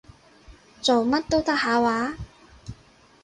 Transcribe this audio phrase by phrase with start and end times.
[0.81, 2.15] 做乜都得下話？